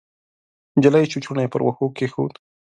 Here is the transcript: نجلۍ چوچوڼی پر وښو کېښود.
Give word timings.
نجلۍ 0.77 1.05
چوچوڼی 1.11 1.45
پر 1.51 1.61
وښو 1.63 1.87
کېښود. 1.97 2.33